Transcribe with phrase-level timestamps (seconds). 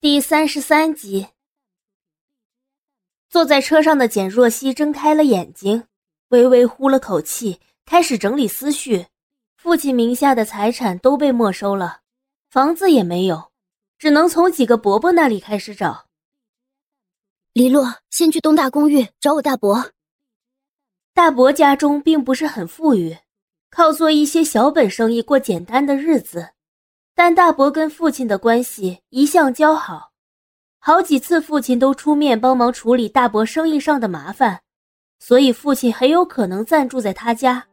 [0.00, 1.26] 第三十三集，
[3.28, 5.88] 坐在车上的简若曦睁开了眼睛，
[6.28, 9.08] 微微呼了口气，开始整理思绪。
[9.56, 12.02] 父亲名下的财产都被没收了，
[12.48, 13.50] 房子也没有，
[13.98, 16.06] 只能从几个伯伯那里开始找。
[17.52, 19.90] 黎洛，先去东大公寓找我大伯。
[21.12, 23.18] 大伯家中并不是很富裕，
[23.68, 26.50] 靠做一些小本生意过简单的日子。
[27.18, 30.12] 但大伯跟父亲的关系一向交好，
[30.78, 34.60] 好几次父亲都出面帮忙处理大伯生意上的麻烦，
[35.18, 37.66] 所以父亲很有可能暂住在他家。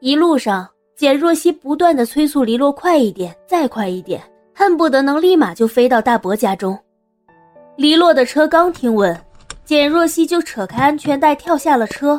[0.00, 4.22] 一路上，简若曦不断的催促黎洛快一点，再快一点，
[4.54, 6.82] 恨不得能立马就飞到大伯家中。
[7.76, 9.14] 黎洛的车刚停稳，
[9.62, 12.12] 简若曦就扯开安全带跳下了车。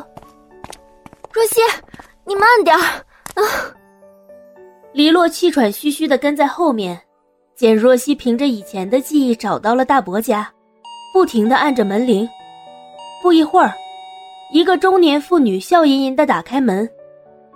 [1.32, 1.60] 若曦，
[2.24, 3.04] 你慢点啊！
[4.94, 6.96] 黎洛气喘吁吁的跟在后面，
[7.56, 10.48] 简若曦凭着以前的记忆找到了大伯家，
[11.12, 12.28] 不停的按着门铃。
[13.20, 13.74] 不一会儿，
[14.52, 16.88] 一个中年妇女笑吟吟的打开门，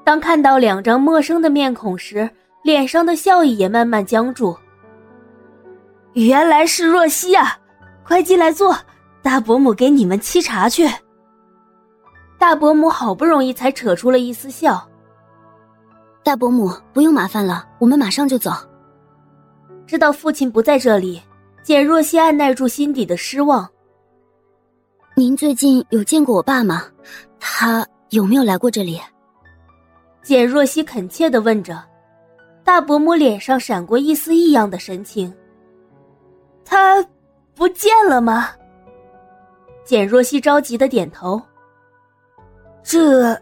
[0.04, 2.28] 当看到两张陌生的面孔时，
[2.64, 4.56] 脸上的笑意也慢慢僵住。
[6.14, 7.56] 原来是若曦啊，
[8.04, 8.76] 快进来坐，
[9.22, 10.88] 大伯母给你们沏茶去。
[12.36, 14.84] 大伯母好不容易才扯出了一丝笑。
[16.28, 18.50] 大伯母，不用麻烦了，我们马上就走。
[19.86, 21.18] 知道父亲不在这里，
[21.62, 23.66] 简若曦按耐住心底的失望。
[25.16, 26.84] 您最近有见过我爸吗？
[27.40, 29.00] 他有没有来过这里？
[30.22, 31.82] 简若曦恳切的问着。
[32.62, 35.34] 大伯母脸上闪过一丝异样的神情。
[36.62, 37.02] 他
[37.54, 38.50] 不见了吗？
[39.82, 41.40] 简若曦着急的点头。
[42.82, 43.34] 这，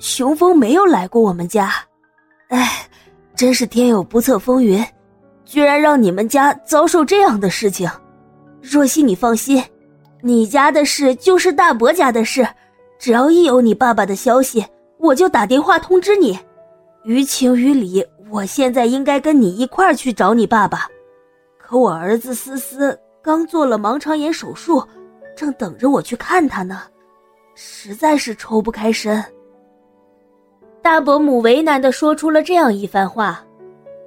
[0.00, 1.70] 雄风没有来过我们家。
[2.50, 2.86] 哎，
[3.34, 4.84] 真是天有不测风云，
[5.44, 7.88] 居然让你们家遭受这样的事情。
[8.60, 9.62] 若曦，你放心，
[10.20, 12.46] 你家的事就是大伯家的事，
[12.98, 14.64] 只要一有你爸爸的消息，
[14.98, 16.38] 我就打电话通知你。
[17.04, 20.88] 于情于理，我现在应该跟你一块儿去找你爸爸，
[21.56, 24.84] 可我儿子思思刚做了盲肠炎手术，
[25.36, 26.82] 正等着我去看他呢，
[27.54, 29.24] 实在是抽不开身。
[30.82, 33.44] 大伯母为难的说出了这样一番话，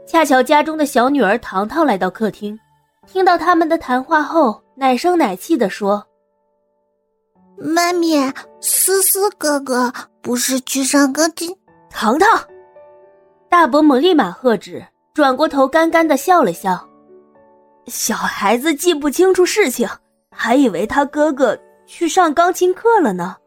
[0.07, 2.59] 恰巧家中的小女儿糖糖来到客厅，
[3.05, 6.03] 听到他们的谈话后，奶声奶气的说
[7.57, 8.17] ：“妈咪，
[8.59, 11.55] 思思哥哥不是去上钢琴？”
[11.91, 12.27] 糖糖，
[13.49, 16.83] 大伯母立马喝止，转过头干干的笑了笑
[17.85, 19.87] ：“小孩子记不清楚事情，
[20.31, 23.37] 还以为他哥哥去上钢琴课了呢。”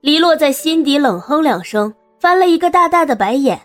[0.00, 1.92] 黎洛在心底冷哼两声。
[2.24, 3.60] 翻了一个大大的白眼，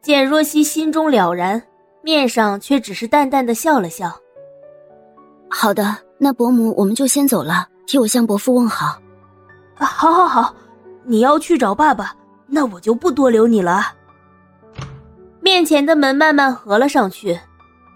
[0.00, 1.60] 简若曦心中了然，
[2.02, 4.16] 面上却只是淡淡的笑了笑。
[5.48, 8.96] 好的，那伯母我们就先走了，替我向伯父问好。
[9.74, 10.54] 好，好，好，
[11.02, 12.14] 你要去找爸爸，
[12.46, 13.82] 那我就不多留你了。
[15.40, 17.36] 面前的门慢慢合了上去，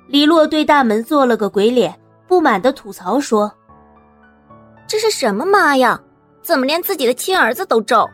[0.09, 1.97] 黎洛对大门做了个鬼脸，
[2.27, 3.49] 不满的吐槽说
[4.89, 6.01] ：“这是什么妈呀？
[6.43, 8.11] 怎么连自己的亲儿子都咒？”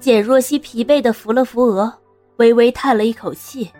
[0.00, 1.92] 简若曦疲惫的扶了扶额，
[2.36, 3.70] 微微叹了一口气。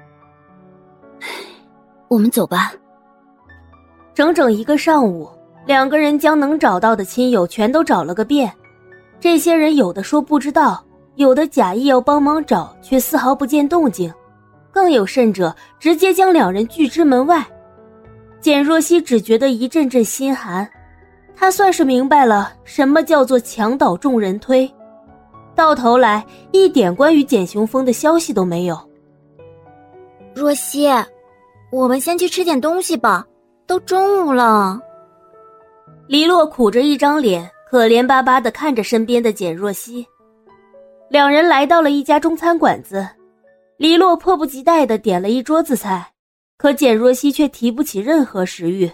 [2.08, 2.72] 我们走吧。
[4.14, 5.28] 整整一个上午，
[5.66, 8.52] 两个人将能找到的亲友全都找了个遍。
[9.20, 10.84] 这些人有的说不知道，
[11.16, 14.12] 有的假意要帮忙找，却丝毫不见动静，
[14.70, 17.44] 更有甚者直接将两人拒之门外。
[18.40, 20.68] 简若曦只觉得一阵阵心寒，
[21.34, 24.72] 她算是明白了什么叫做墙倒众人推。
[25.54, 28.78] 到头来，一点关于简雄风的消息都没有。
[30.34, 30.88] 若曦，
[31.70, 33.26] 我们先去吃点东西吧，
[33.66, 34.80] 都中午了。
[36.08, 40.06] 黎洛苦着一张脸，可怜巴巴的看着身边的简若曦。
[41.08, 43.06] 两人来到了一家中餐馆子，
[43.76, 46.12] 黎洛迫不及待的点了一桌子菜，
[46.58, 48.90] 可简若曦却提不起任何食欲，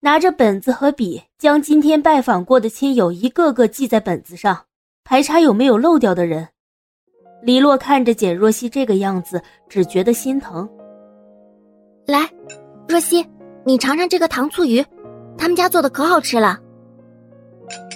[0.00, 4.64] 拿着本子和笔，将今天拜访过的亲友一个个记在本子上。
[5.04, 6.48] 排查有没有漏掉的人。
[7.42, 10.66] 李洛看着简若曦这个样子，只觉得心疼。
[12.06, 12.26] 来，
[12.88, 13.24] 若曦，
[13.64, 14.82] 你尝尝这个糖醋鱼，
[15.36, 16.58] 他们家做的可好吃了。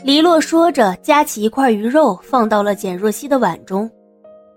[0.04, 3.90] 黎洛说着，夹起一块鱼肉放到了简若曦的碗中。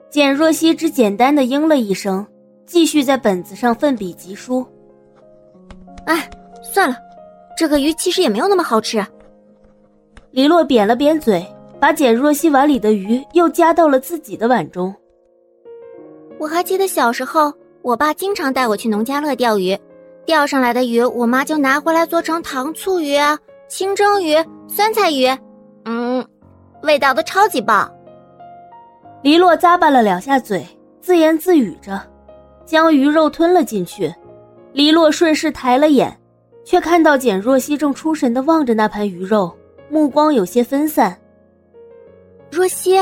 [0.09, 2.25] 简若曦只简单的应了一声，
[2.65, 4.65] 继续在本子上奋笔疾书。
[6.05, 6.29] 哎，
[6.61, 6.97] 算了，
[7.57, 9.01] 这个鱼其实也没有那么好吃。
[10.31, 11.45] 黎洛扁了扁嘴。
[11.81, 14.93] 把简若曦碗里的鱼又夹到了自己的碗中。
[16.37, 17.51] 我还记得小时候，
[17.81, 19.75] 我爸经常带我去农家乐钓鱼，
[20.23, 23.17] 钓上来的鱼，我妈就拿回来做成糖醋鱼、
[23.67, 24.35] 清蒸鱼、
[24.67, 25.27] 酸菜鱼，
[25.85, 26.23] 嗯，
[26.83, 27.91] 味道都超级棒。
[29.23, 30.63] 黎洛咂巴了两下嘴，
[31.01, 31.99] 自言自语着，
[32.63, 34.13] 将鱼肉吞了进去。
[34.71, 36.15] 黎洛顺势抬了眼，
[36.63, 39.51] 却看到简若曦正出神的望着那盘鱼肉，
[39.89, 41.17] 目光有些分散。
[42.51, 42.99] 若曦，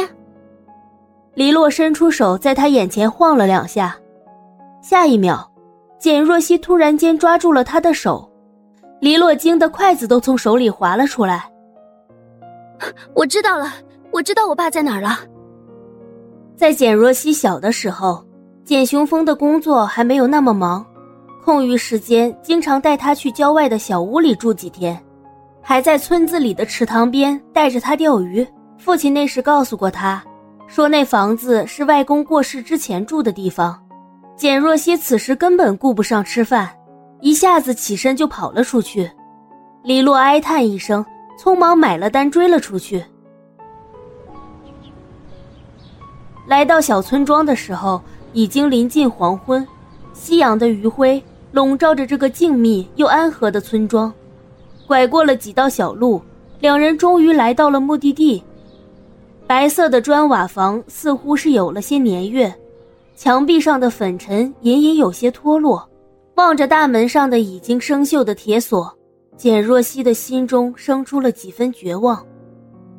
[1.33, 3.97] 黎洛伸出手在他眼前晃了两下，
[4.79, 5.43] 下一秒。
[5.97, 8.31] 简若曦突然间抓住了他的手，
[9.01, 11.51] 黎洛惊得筷子都从手里滑了出来。
[13.15, 13.73] 我知道了，
[14.11, 15.17] 我知道我爸在哪儿了。
[16.55, 18.23] 在简若曦小的时候，
[18.63, 20.85] 简雄风的工作还没有那么忙，
[21.43, 24.97] 空余时间经常带他去郊外的小屋里住几天，
[25.59, 28.47] 还在村子里的池塘边带着他钓鱼。
[28.79, 30.23] 父亲那时告诉过他，
[30.65, 33.77] 说那房子是外公过世之前住的地方。
[34.37, 36.69] 简若曦此时根本顾不上吃饭，
[37.19, 39.11] 一下子起身就跑了出去。
[39.83, 41.05] 李洛哀叹一声，
[41.37, 43.03] 匆忙买了单追了出去。
[46.47, 49.67] 来到小村庄的时候，已经临近黄昏，
[50.13, 51.21] 夕阳的余晖
[51.51, 54.11] 笼罩着这个静谧又安和的村庄。
[54.87, 56.21] 拐过了几道小路，
[56.61, 58.41] 两人终于来到了目的地。
[59.49, 62.53] 白色的砖瓦房似乎是有了些年月。
[63.15, 65.89] 墙壁上的粉尘隐隐有些脱落，
[66.35, 68.95] 望着大门上的已经生锈的铁锁，
[69.35, 72.23] 简若曦的心中生出了几分绝望。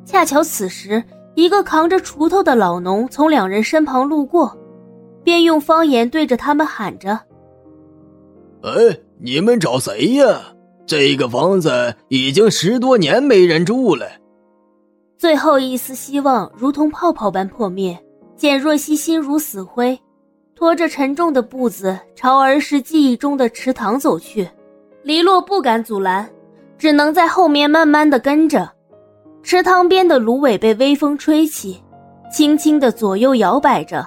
[0.03, 1.01] 恰巧此时，
[1.35, 4.53] 一个扛着锄头的老农从两人身旁路过，
[5.23, 7.17] 便用方言对着他们喊着
[8.63, 10.41] ：“哎，你们找谁呀？
[10.85, 14.05] 这个房子已经十多年没人住了。”
[15.21, 17.95] 最后一丝希望如同泡泡般破灭，
[18.35, 19.95] 简若曦心如死灰。
[20.55, 24.49] 拖着沉重的步子朝儿时记忆中的池塘走去，
[25.03, 26.27] 黎洛不敢阻拦，
[26.75, 28.67] 只能在后面慢慢的跟着。
[29.43, 31.79] 池塘边的芦苇被微风吹起，
[32.33, 34.03] 轻轻的左右摇摆着，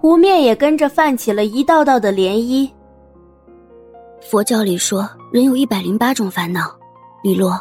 [0.00, 2.70] 湖面也跟着泛起了一道道的涟漪。
[4.20, 6.72] 佛教里说，人有一百零八种烦恼。
[7.24, 7.60] 李洛，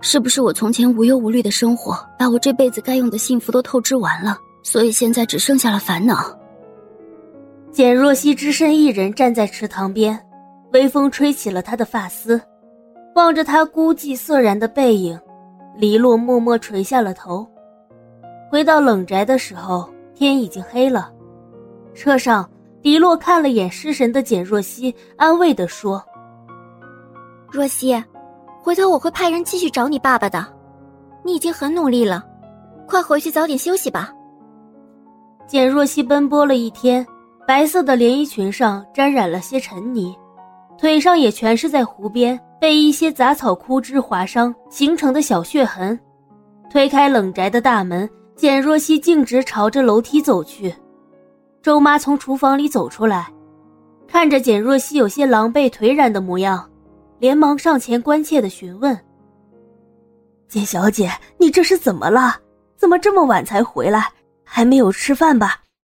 [0.00, 6.38] 是不是我从前无忧无虑的生活，把我这辈子该用的幸福都透支完了，所以现在只剩下了烦恼？
[7.72, 10.18] 简若曦只身一人站在池塘边，
[10.72, 12.40] 微风吹起了她的发丝，
[13.14, 15.18] 望着她孤寂涩然的背影，
[15.76, 17.44] 黎洛默默垂下了头。
[18.50, 21.10] 回到冷宅的时候，天已经黑了。
[21.94, 22.48] 车上，
[22.82, 26.00] 黎洛看了眼失神的简若曦，安慰地说
[27.50, 27.94] ：“若曦，
[28.64, 30.42] 回头我会派人继续找你爸爸的。
[31.22, 32.24] 你已经很努力了，
[32.88, 34.10] 快回去早点休息吧。”
[35.46, 37.06] 简若曦奔波了一天。
[37.46, 40.16] 白色的连衣裙上沾染了些尘泥，
[40.78, 46.00] 腿上也全是在湖边被一些杂草枯枝划伤形成的小血痕。
[46.70, 50.74] 推开冷宅的大门，简若曦径直朝着楼梯走去。
[51.60, 53.30] 周妈从厨房里走出来，
[54.08, 56.66] 看着简若曦有些狼狈颓然的模样，
[57.18, 58.98] 连忙上前关切的询问
[60.48, 62.38] ：“简小姐，你这是怎么了？
[62.76, 64.12] 怎么这么晚才回来？
[64.44, 65.60] 还没有吃饭吧？”